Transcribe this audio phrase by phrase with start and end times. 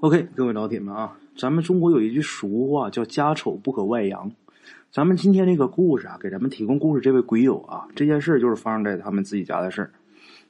[0.00, 4.30] OK，各位老铁们啊，咱们中国有一句俗话叫“家丑不可外扬”。
[4.92, 9.90] 咱们今天这个故事啊，给咱们提供故事这位鬼友啊，这件事就是发生在他们自己家的事。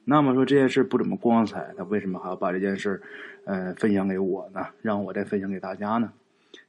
[0.05, 3.01] 那么说这件事不怎么光彩，他为什么还要把这件事
[3.45, 4.67] 呃，分享给我呢？
[4.83, 6.11] 让我再分享给大家呢？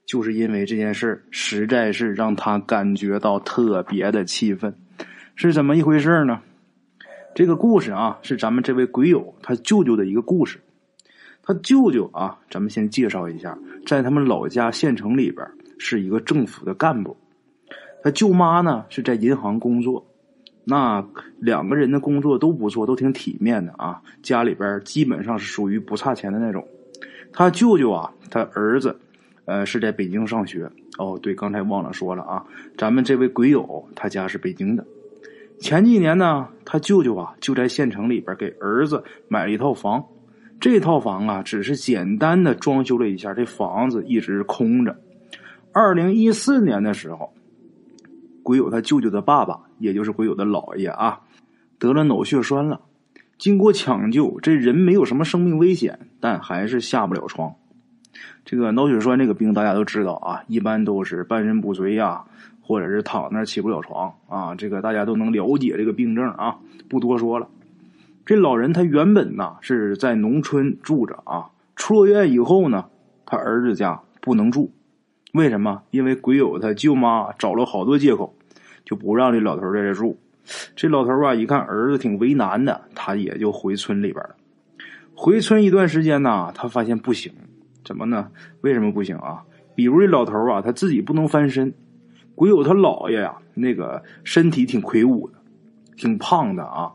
[0.06, 4.74] 就是因为这件事实在是让他感觉到特别的气愤。
[5.36, 6.40] 是怎么一回事呢？
[7.34, 10.58] 这个故事啊，是咱们这位鬼友他舅舅的一个故事。
[11.50, 15.44] 他舅舅啊，咱们先介绍一下，在他们老家县城里边
[15.78, 17.16] 是一个政府的干部。
[18.04, 20.06] 他舅妈呢是在银行工作，
[20.62, 21.04] 那
[21.40, 24.00] 两个人的工作都不错，都挺体面的啊。
[24.22, 26.64] 家里边基本上是属于不差钱的那种。
[27.32, 28.96] 他舅舅啊，他儿子
[29.44, 30.70] 呃是在北京上学。
[30.98, 32.46] 哦，对，刚才忘了说了啊，
[32.78, 34.86] 咱们这位鬼友他家是北京的。
[35.58, 40.00] 前几年呢，他舅舅啊就在县城里边给儿子买了一套房。
[40.60, 45.00] 这套房啊，只是简单的装修了一下，这房子一直空着。
[45.72, 47.32] 二零一四年的时候，
[48.42, 51.20] 鬼友他舅舅的爸爸，也就是鬼友的姥爷啊，
[51.78, 52.82] 得了脑血栓了。
[53.38, 57.54] 经过抢救，这人没有什么生命危险，但还是下不了床。
[58.44, 62.24] 这个脑血栓这个病大家都知道啊，一般都是半身不遂呀，
[62.60, 64.54] 或者是躺那起不了床啊。
[64.56, 67.48] 这个大家都能了解这个病症啊，不多说了。
[68.30, 72.84] 这老人他原本呢是在农村住着啊，出了院以后呢，
[73.26, 74.70] 他儿子家不能住，
[75.32, 75.82] 为什么？
[75.90, 78.32] 因为鬼友他舅妈找了好多借口，
[78.84, 80.16] 就不让这老头在这住。
[80.76, 84.36] 这老头啊，一看儿子挺为难的，他也就回村里边了。
[85.16, 87.32] 回村一段时间呢，他发现不行，
[87.84, 88.30] 怎么呢？
[88.60, 89.42] 为什么不行啊？
[89.74, 91.74] 比如这老头啊，他自己不能翻身，
[92.36, 95.34] 鬼友他姥爷呀，那个身体挺魁梧的，
[95.96, 96.92] 挺胖的啊。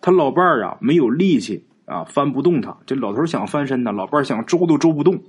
[0.00, 2.76] 他老伴儿啊，没有力气啊，翻不动他。
[2.86, 5.20] 这老头儿想翻身呢，老伴儿想周都周不动。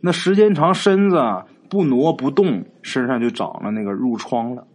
[0.00, 1.20] 那时间长，身子
[1.68, 4.66] 不挪不动，身上就长了那个褥疮了。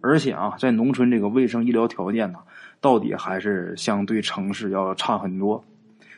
[0.00, 2.38] 而且啊，在农村这个卫生医疗条件呢，
[2.80, 5.62] 到底还是相对城市要差很多。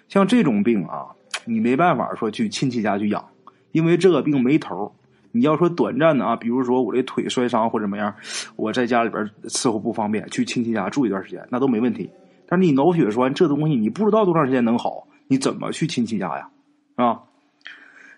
[0.09, 1.07] 像这种病啊，
[1.45, 3.25] 你没办法说去亲戚家去养，
[3.73, 4.93] 因为这个病没头。
[5.35, 8.15] 你要说短暂的啊，比如说我这腿摔伤或者怎么样，
[8.55, 12.11] 我在家里边伺候不方便，去亲戚家住一段时间，那都没问题。
[12.53, 16.51] 但是你脑血栓这东西你不知道多长时间能好，你怎么去亲戚家呀？
[16.97, 17.23] 啊，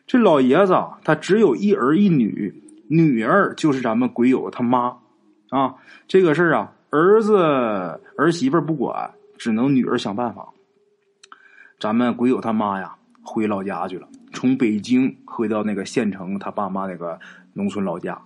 [0.09, 0.75] 这老爷子
[1.05, 2.53] 他只有一儿一女，
[2.89, 4.97] 女儿就是咱们鬼友他妈
[5.51, 5.77] 啊。
[6.09, 9.09] 这个事儿啊，儿子儿媳妇不管，
[9.39, 10.49] 只能女儿想办法。
[11.79, 17.21] 咱们鬼友他妈呀，回老家去了，从北京回到那个县城他爸妈那个
[17.53, 18.21] 农村老家，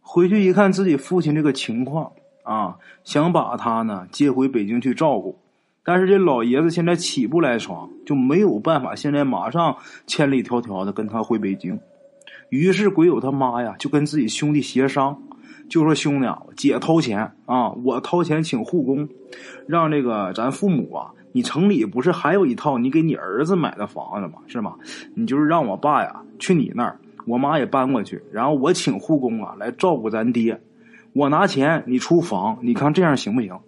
[0.00, 2.10] 回去一看自己父亲这个情况。
[2.42, 5.38] 啊，想把他呢接回北京去照顾，
[5.84, 11.78] 但是这老爷子现在起不来床，就没有办法，现在马上千里迢迢的跟他回北京。
[12.48, 15.22] 于是鬼友他妈呀就跟自己兄弟协商，
[15.68, 19.08] 就说兄弟啊，姐掏钱啊，我掏钱请护工，
[19.68, 24.42] 让这个咱父母啊，你城里不是还有一套你给你儿子买的房子吗？
[24.48, 24.74] 是吗？
[25.14, 30.60] 你就是让我爸呀去你那儿，我妈也搬过去，然后我请护工啊来照顾咱爹。
[31.12, 33.58] 我拿钱，你出房，你看这样行不行？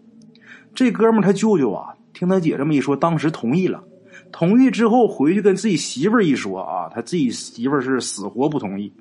[0.74, 3.82] 这哥们他舅舅啊，听他姐这么一说，当时同意了。
[4.30, 8.92] 同意之后回去跟自己媳妇儿一说啊，他自己媳妇儿是死活不同意。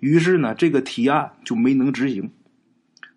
[0.00, 2.30] 于是呢，这个提案就没能执行。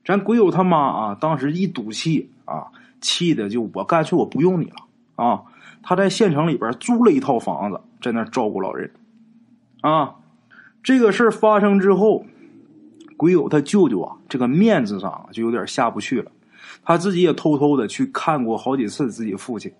[0.06, 2.68] 咱鬼友他妈啊，当时一赌气啊，
[3.02, 4.76] 气的就我干脆我不用你了
[5.16, 5.44] 啊！
[5.84, 8.90] 他在县城里边租了一套房子，在那照顾老人。
[9.82, 10.16] 啊，
[10.82, 12.26] 这个事儿发生之后。
[13.24, 16.30] 鬼友他舅舅啊，这个面子上就有点下不去了。
[16.84, 19.72] 他自己也偷偷的去看过好几次自己父亲。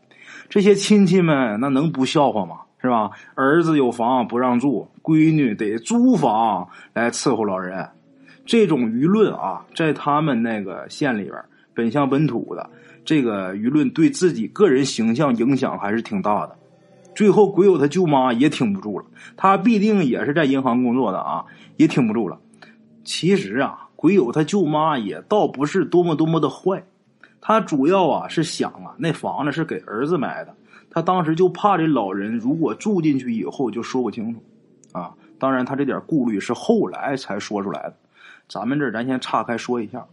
[0.48, 2.60] 这些亲戚们那能不笑话吗？
[2.80, 3.12] 是吧？
[3.36, 7.86] 儿子有房不让住，闺女得租房来伺候老人。
[8.46, 11.36] 这种舆论啊，在他们那个县里边，
[11.74, 12.70] 本乡本土的
[13.04, 16.56] 这个舆论对自己个人形象影响还是挺大的。
[17.14, 21.44] 最后，鬼友他舅妈也挺不住了，他必定也是在银行工作的啊，
[21.76, 22.40] 也挺不住了。
[23.04, 26.84] 其实啊，鬼友他舅妈也倒不是多么多么的坏，
[27.42, 30.56] 他主要啊是想啊，那房子是给儿子买的，
[30.90, 34.42] 他当时就怕这老人如果住进去以后就说不清楚，
[34.94, 37.96] 啊，当然他这点顾虑是后来才说出来的，
[38.48, 40.06] 咱们这咱先岔开说一下，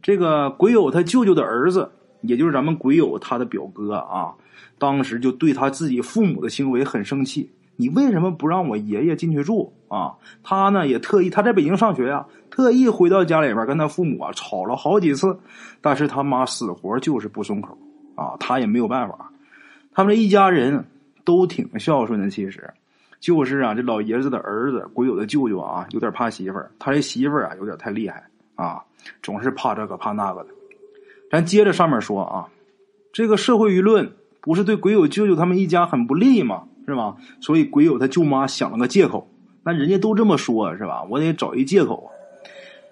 [0.00, 1.90] 这个鬼友他舅舅的儿子，
[2.22, 4.34] 也就是咱们鬼友他的表哥啊，
[4.78, 7.50] 当时就对他自己父母的行为很生气。
[7.76, 10.14] 你为什么不让我爷爷进去住啊？
[10.42, 15.38] 他呢也特意，他在北京上学呀，特意回到家里边跟他父母啊吵了好几次，
[15.80, 17.76] 但是他妈死活就是不松口
[18.14, 19.30] 啊，他也没有办法。
[19.92, 20.84] 他们一家人
[21.24, 22.72] 都挺孝顺的，其实
[23.20, 28.24] 就是啊，这老爷子的儿子鬼友的舅舅啊，有点怕媳妇，他这媳妇啊有点太厉害
[28.54, 28.82] 啊，
[29.22, 30.50] 总是怕这个怕那个的。
[31.30, 32.48] 咱接着上面说啊，
[33.12, 36.64] 这个社会舆论不是对鬼友舅舅他们一家很不利吗？
[36.86, 37.16] 是吧？
[37.40, 39.28] 所以鬼友他舅妈想了个借口，
[39.64, 41.02] 那人家都这么说，是吧？
[41.10, 42.10] 我得找一借口。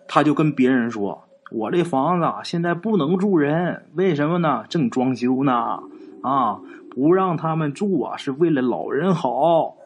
[0.07, 4.65] 他就跟别人说：“我这房子现在不能住人，为什么呢？
[4.69, 5.81] 正装修呢。
[6.23, 6.61] 啊，
[6.91, 9.77] 不让他们住啊，是为了老人好。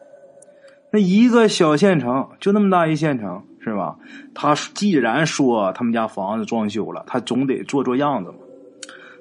[0.91, 3.95] 那一个小县城，就那么大一县城，是吧？
[4.33, 8.37] 他既然说他们家房子装修了，他总得做做样子嘛。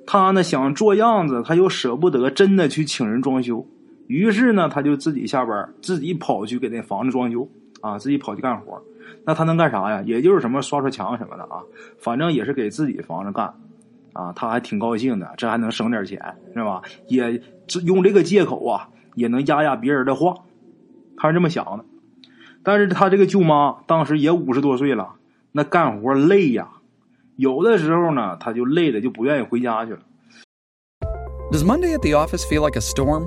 [0.04, 3.64] 他呢想做样子，他又舍不得真的去请人装修。”
[4.08, 7.48] 于是呢，他就自己下班，自己跑去给那房子装修
[7.82, 8.82] 啊，自己跑去干活。
[9.24, 10.02] 那他能干啥呀？
[10.04, 11.62] 也就是什么刷刷墙什么的啊，
[11.98, 13.54] 反正也是给自己房子干
[14.14, 14.32] 啊。
[14.34, 16.82] 他还挺高兴的，这还能省点钱是吧？
[17.06, 17.42] 也
[17.84, 20.34] 用这个借口啊，也能压压别人的话。
[21.16, 21.84] 他是这么想的。
[22.62, 25.16] 但是他这个舅妈当时也五十多岁了，
[25.52, 26.68] 那干活累呀，
[27.36, 30.00] 有的时候呢，他就累的就不愿意回家去了。
[31.50, 33.26] Does Monday at the office feel like a storm?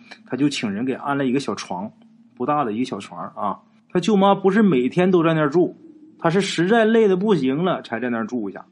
[0.25, 1.91] 他就请人给安了一个小床，
[2.35, 3.59] 不大的一个小床啊。
[3.91, 5.75] 他舅妈不是每天都在那儿住，
[6.17, 8.65] 他是实在累的不行了才在那儿住一下。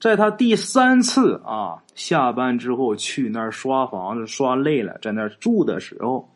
[0.00, 6.28] 在他第三次啊下班之后去那儿刷房子刷累了，在那儿住的时候，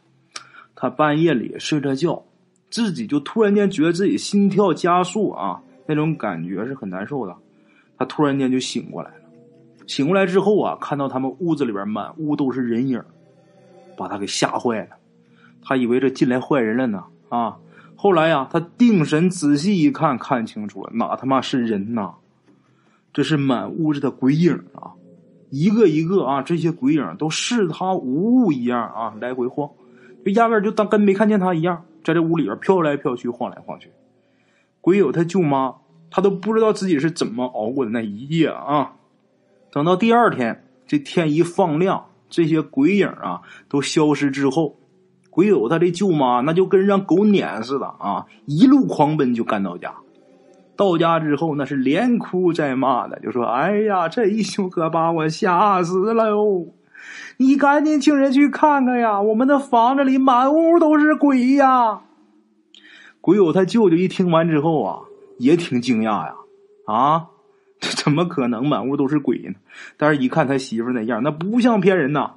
[0.75, 2.25] 他半夜里睡着觉，
[2.71, 7.37] 自己就突然间觉得自己心跳加速啊，那种感觉是很难受的。
[7.99, 9.25] 他突然间就醒过来了，
[9.87, 13.01] 醒过来之后啊，看到他们屋子里边满屋都是人影。
[13.97, 14.97] 把他给吓坏了，
[15.63, 17.59] 他以为这进来坏人了呢啊！
[17.95, 22.15] 后来呀，他定神仔细一看，看清楚了，哪他妈是人呐？
[23.13, 24.93] 这是满屋子的鬼影啊！
[25.51, 29.71] 一个一个啊，这些鬼影都视他无物一样啊，来回晃，
[30.25, 33.91] 就压根就当跟没看见他一样，在这屋里边飘来飘去，晃来晃去。
[34.81, 35.77] 鬼友他舅妈，
[36.11, 38.95] 他都不知道自己是怎么熬过的那一夜啊！
[39.71, 42.07] 等到第二天，这天一放亮。
[42.33, 44.79] 这些鬼影啊都消失之后，
[45.29, 49.95] 鬼友他的舅妈那就跟让狗撵似的啊，一路狂奔就赶到家。
[50.75, 56.67] 到家之后那是连哭带骂的，就说：“哎呀，这一宿可把我吓死了哟！
[57.37, 62.01] 你赶紧请人去看看呀，我们的房子里满屋都是鬼呀！”
[63.21, 65.01] 鬼友他舅舅一听完之后啊，
[65.39, 66.35] 也挺惊讶呀，
[66.87, 67.27] 啊。
[67.83, 69.55] 这 怎么可能满屋都是鬼呢？
[69.97, 72.31] 但是，一看他媳妇那样，那不像骗人呐。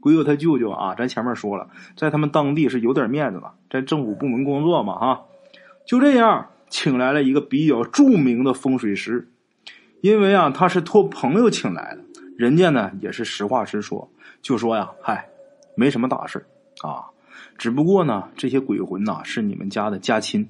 [0.00, 1.66] 鬼友他舅舅啊，咱前面说了，
[1.96, 5.22] 在他们当地是有点面子的，在政府部门工作嘛，哈。
[5.86, 9.28] 就这样，请来了一个比较著名的风水师，
[10.02, 12.04] 因为啊，他是托朋友请来的，
[12.36, 14.10] 人家呢也是实话实说，
[14.42, 15.26] 就说呀，嗨，
[15.74, 16.44] 没什么大事
[16.82, 17.06] 啊，
[17.56, 20.46] 只不过呢，这些鬼魂呐是你们家的家亲，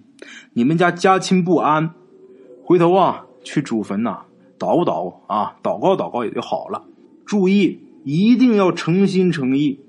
[0.53, 1.95] 你们家家亲不安，
[2.65, 4.23] 回头啊去祖坟呐。
[4.63, 6.85] 祷祷啊，祷告祷告也就好了。
[7.27, 9.81] 注意，一定要诚心诚意，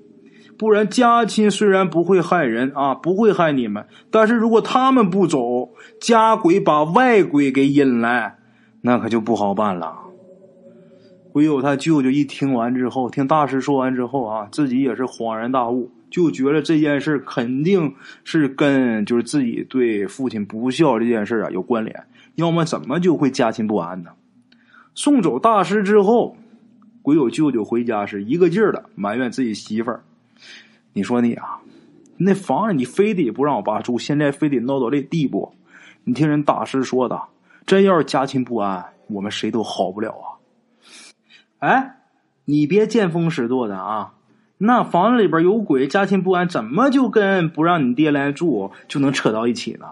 [0.58, 8.38] 不然家亲虽然不会害人啊，不会害你们，但是如果他们不走，家鬼把外鬼给引来，
[8.80, 9.98] 那可就不好办了。
[11.32, 22.04] 鬼友他舅舅一听完之后，听大师说完之后啊，自己也是恍然大悟，就觉得这件事肯定是跟就是自己对父亲不孝这件事啊有关联，
[22.36, 24.10] 要么怎么就会家亲不安呢？
[24.94, 26.36] 送走大师之后，
[27.02, 30.04] 鬼友舅舅回家是一个劲儿的埋怨自己媳妇儿。
[30.92, 31.60] 你说你啊，
[32.16, 35.52] 那房子你非得不让我爸住，现在非得闹到这地步。
[36.04, 37.20] 你听人大师说的，
[37.66, 40.26] 真要是家亲不安，我们谁都好不了啊。
[41.58, 41.96] 哎，
[42.44, 44.14] 你别见风使舵的啊！
[44.58, 49.86] 那房子里边有鬼，家亲不安，怎么就跟不让你爹来住就能扯到一起呢？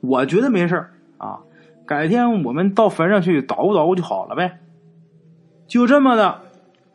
[0.00, 1.40] 我觉得没事儿啊。
[1.86, 4.60] 改天我们到坟上去捣鼓捣鼓就好了呗。
[5.66, 6.42] 就这么的，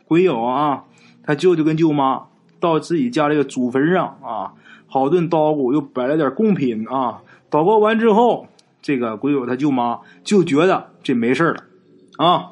[0.06, 0.86] 鬼友啊，
[1.24, 2.28] 他舅舅跟舅妈
[2.60, 4.54] 到自己家这个祖坟上啊，
[4.88, 7.22] 好顿捣鼓，又摆了点贡品啊。
[7.50, 8.48] 祷告完之后，
[8.82, 11.64] 这个鬼友他舅妈就觉得这没事了
[12.18, 12.52] 啊。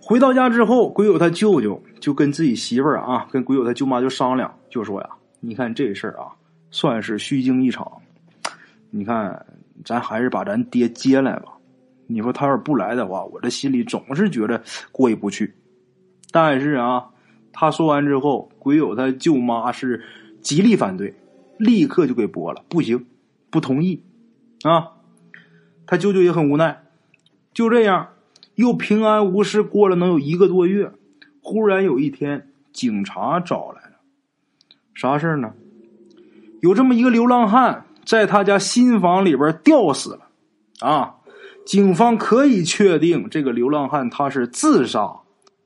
[0.00, 5.08] 回到家之后，鬼友他舅舅就跟自己媳妇儿啊，跟鬼友他舅妈就商量，就说呀
[5.40, 6.32] ：“你看这事儿啊，
[6.70, 7.90] 算是虚惊一场。
[8.90, 9.44] 你看，
[9.84, 11.52] 咱还是把咱爹接来吧。
[12.06, 15.54] 你说他要是不来的话，我这心里总是觉得过意不去。
[16.30, 17.08] 但是啊，
[17.52, 20.02] 他说完之后，鬼友他舅妈是
[20.40, 21.14] 极力反对，
[21.58, 23.06] 立刻就给拨了，不行，
[23.50, 24.02] 不同意
[24.62, 24.92] 啊。
[25.86, 26.82] 他舅舅也很无奈，
[27.52, 28.08] 就这样，
[28.54, 30.92] 又平安无事过了能有一个多月。
[31.42, 33.96] 忽然有一天，警察找来了，
[34.94, 35.54] 啥事呢？
[36.60, 40.20] 有这么一个流浪汉在他家新房里边吊死了，
[40.78, 41.14] 啊，
[41.66, 45.16] 警方可以确定这个流浪汉他是自杀，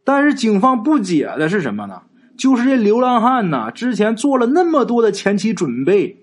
[0.03, 2.03] 但是警方不解的是什么呢？
[2.39, 6.17] 就是这流浪汉呐，之前做了那么多的前期准备，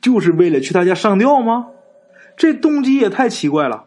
[0.00, 1.66] 就是为了去他家上吊吗？
[2.36, 3.86] 这动机也太奇怪了。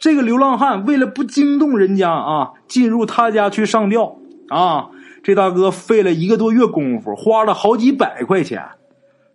[0.00, 4.16] 这个流浪汉为了不惊动人家啊，进入他家去上吊。
[4.48, 4.90] 啊，
[5.22, 8.60] 这大哥费了一个多月功夫，花了好几百块钱，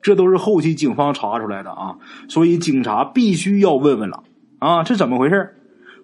[0.08, 1.98] 这都是后期警方查出来的啊，
[2.30, 4.24] 所以警察必须要问问了
[4.58, 5.54] 啊，这怎么回事？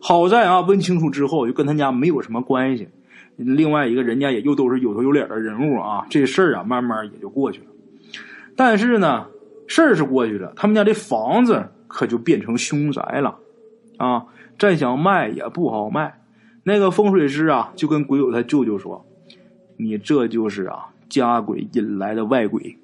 [0.01, 2.89] 好在啊，问清楚之后就跟他家没有什么关系。
[3.37, 7.67] 另外一个人家也又都是有头有脸的人物啊，这事儿啊慢慢也就过去了。
[8.57, 9.27] 但是呢，
[9.67, 13.37] 事儿是过去了，他们家这房子可就变成凶宅了
[13.95, 14.25] 啊，
[14.59, 16.19] 再想卖也不好卖。
[16.65, 19.05] 那个风水师啊，就跟鬼友他舅舅说
[19.79, 22.77] ：“你这就是啊，家鬼引来的外鬼。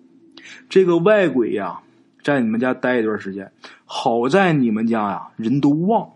[0.70, 1.80] 这个外鬼呀，
[2.24, 3.52] 在你们家待一段时间，
[3.86, 6.10] 好在你们家呀，人都旺，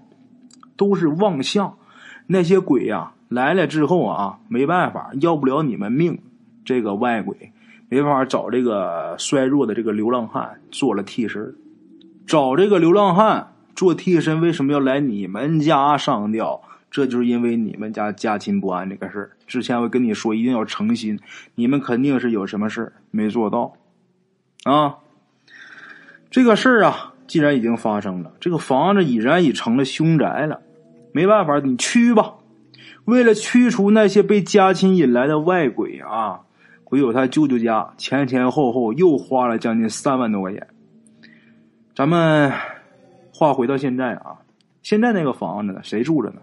[0.75, 1.75] 都是旺相。
[2.27, 6.19] 那些鬼呀来了之后啊，没办法，要不了你们命。
[6.65, 7.51] 这个外鬼
[7.89, 11.55] 没办法找这个衰弱的这个流浪汉做了替身，
[12.25, 19.31] 找这个流浪汉做替身，为什么要来你们家上吊？”这就是因为你们家家亲不安这个事儿。
[19.47, 21.19] 之前我跟你说，一定要诚心，
[21.55, 23.73] 你们肯定是有什么事没做到
[24.63, 24.97] 啊。
[26.29, 30.61] 这个事儿啊，既然已经发生了，这个房子已然已成了凶宅了，
[31.11, 32.33] 没办法，你驱吧。
[33.05, 36.41] 为了驱除那些被家亲引来的外鬼啊，
[36.83, 40.65] 鬼友他舅舅家前前后后又花了将近三万多块钱。
[41.93, 42.51] 咱们
[43.31, 44.39] 话回到现在啊，
[44.81, 46.41] 现在那个房子呢，谁住着呢？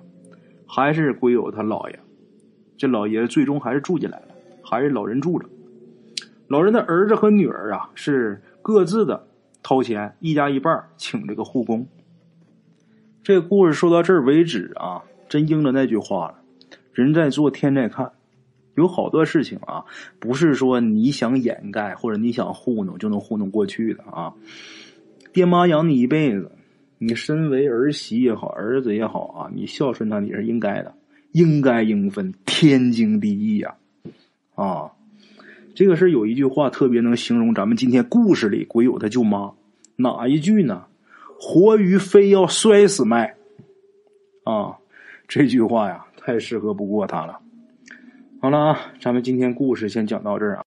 [0.69, 1.99] 还是鬼友他姥爷，
[2.77, 4.27] 这老爷子最终还是住进来了，
[4.63, 5.49] 还是老人住着。
[6.51, 9.25] 老人的儿子和女儿啊，是各自的
[9.63, 11.87] 掏钱，一家一半请这个护工。
[13.23, 16.35] 这故事说到这儿为止啊，真应了那句话了：
[16.93, 18.11] 人在做，天在看。
[18.75, 19.85] 有好多事情啊，
[20.19, 24.35] 不是说你想掩盖或者你想糊弄就能糊弄过去的啊。
[25.33, 26.51] 爹妈养你一辈子。
[26.99, 30.93] 你身为儿媳也好，儿子也好啊，你孝顺他你是应该的，
[31.31, 33.77] 应该应分，天经地义呀！
[34.57, 34.91] 啊，
[35.75, 39.53] 这个是有一句话特别能形容咱们今天故事里鬼友他舅妈，
[39.97, 40.85] 哪一句呢？
[41.39, 43.35] 活鱼非要摔死卖
[44.45, 44.77] 啊！
[45.27, 47.41] 这句话呀，太适合不过他了。
[48.43, 50.65] 好了啊，咱们今天故事先讲到这儿啊。